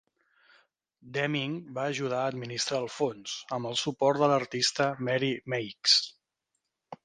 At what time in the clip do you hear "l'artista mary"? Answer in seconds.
4.35-5.33